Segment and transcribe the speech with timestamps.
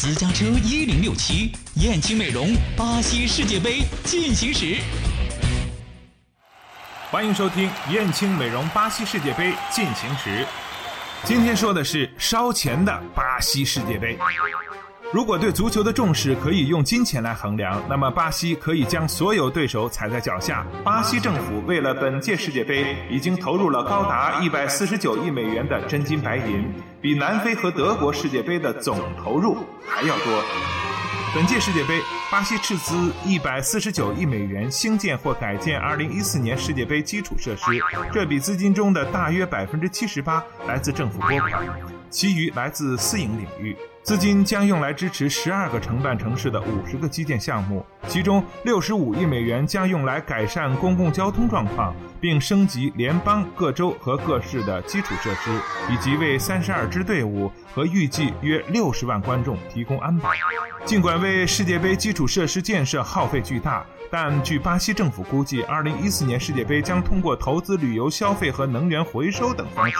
[0.00, 4.76] 私家车一零六七，燕青美容，巴西世界杯进行时。
[7.10, 10.46] 欢迎收听燕青美容巴西世界杯进行时。
[11.24, 14.16] 今天说的是烧钱的巴西世界杯。
[15.10, 20.66] 如果对足球的重视可以用金钱来衡量，那么巴西可以将所有对手踩在脚下。
[20.84, 26.62] 巴西政府为了本届世界杯已经投入了高达一百四十九亿美元的真金白银，
[27.00, 30.44] 比南非和德国世界杯的总投入还要多。
[31.34, 37.62] 本届世界杯，巴西斥资一百四十九亿美元兴建或改建二零一四年世界杯基础设施，
[38.12, 41.66] 这笔资金中的大约百分之七十八来自政府拨款，
[42.10, 43.74] 其余来自私营领域。
[44.02, 55.50] 资金将用来支持十二个承办城市的五十个基建项目，其中六十五亿美元将用来改善公共交通状况，并升级联邦、各州和各市的基础设施，
[55.92, 60.30] 以及为三十二支队伍和预计约六十万观众提供安保。
[60.86, 69.96] 尽管为世界杯基础设施建设耗费巨大，但据巴西政府估计，二零一四年世界杯将通过投资旅游消费和能源回收等方式，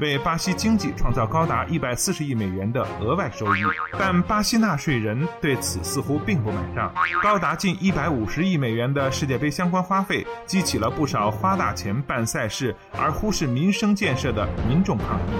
[0.00, 3.60] 为巴西经济创造高达一百四十亿美元的额外收收益。
[3.98, 6.92] 但巴西纳税人对此似乎并不买账。
[7.22, 15.32] 高达近一百五十亿美元的世界杯相关花费，激起了不少花大钱办赛事而忽视民生建设的民众抗议。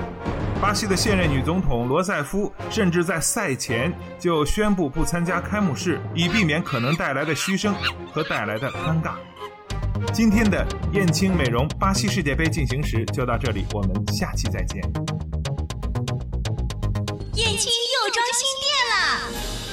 [0.60, 7.74] 巴西的现任女总统罗塞夫甚至在赛前就宣布不参加开幕式，以避免可能带来的嘘声
[8.12, 9.14] 和带来的尴尬。
[10.12, 14.80] 今天的燕青美容巴西世界杯进行时就到这里，我们下期再见。
[17.34, 17.91] 燕青。